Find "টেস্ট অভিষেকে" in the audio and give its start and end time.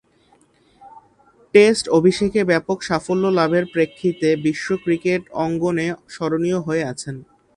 1.53-2.41